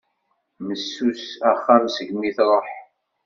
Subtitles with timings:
[0.65, 2.67] Messus axxam segmi truḥ.